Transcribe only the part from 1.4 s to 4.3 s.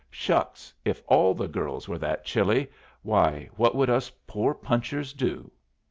girls were that chilly, why, what would us